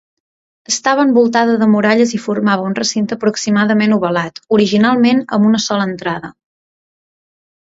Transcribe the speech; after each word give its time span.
Estava 0.69 1.03
envoltada 1.07 1.57
de 1.63 1.67
muralles, 1.73 2.13
i 2.17 2.21
formava 2.23 2.65
un 2.71 2.77
recinte 2.79 3.17
aproximadament 3.17 3.93
ovalat, 3.99 4.41
originalment 4.59 5.23
amb 5.39 5.49
una 5.51 5.63
sola 5.67 5.87
entrada. 5.91 6.33